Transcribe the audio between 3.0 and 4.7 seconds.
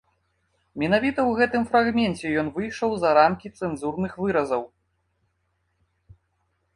за рамкі цэнзурных выразаў.